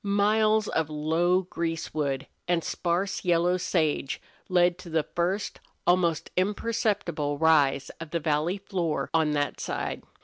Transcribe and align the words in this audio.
Miles 0.03 0.67
of 0.67 0.89
low 0.89 1.43
greasewood 1.43 2.25
and 2.47 2.63
sparse 2.63 3.23
yellow 3.23 3.57
sage 3.57 4.19
led 4.49 4.79
to 4.79 4.89
the 4.89 5.03
first 5.03 5.59
almost 5.85 6.31
imperceptible 6.35 7.37
rise 7.37 7.91
of 7.99 8.09
the 8.09 8.19
valley 8.19 8.57
floor 8.57 9.11
on 9.13 9.33
that 9.33 9.59
side. 9.59 10.01